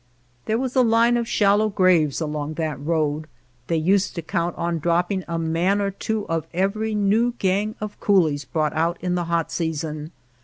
[0.45, 3.27] There was a line of shallow graves along that road;
[3.67, 7.99] they used to count on dropping a man or two of every new gang of
[7.99, 10.09] coolies brought out in the hot season.